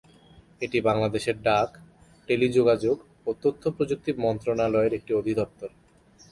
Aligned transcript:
এটি 0.61 0.77
বাংলাদেশের 0.81 1.37
ডাক, 1.41 1.69
টেলিযোগাযোগ 2.29 2.97
ও 3.27 3.29
তথ্যপ্রযুক্তি 3.43 4.11
মন্ত্রণালয়ের 4.17 4.93
একটি 4.93 5.11
অধিদপ্তর। 5.13 5.69